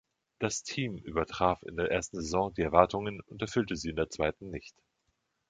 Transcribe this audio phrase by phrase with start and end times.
[0.39, 4.49] Das Team übertraf in der ersten Saison die Erwartungen und erfüllte sie in der zweiten
[4.49, 4.73] nicht.